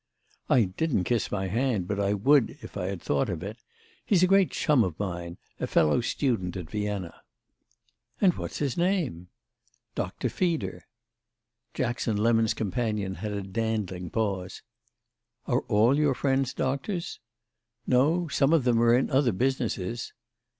[0.49, 3.57] "I didn't kiss my hand, but I would if I had thought of it.
[4.03, 7.21] He's a great chum of mine—a fellow student at Vienna."
[8.19, 9.27] "And what's his name?"
[9.93, 10.87] "Doctor Feeder."
[11.75, 14.63] Jackson Lemon's companion had a dandling pause.
[15.45, 17.19] "Are all your friends doctors?"
[17.85, 20.13] "No—some of them are in other businesses."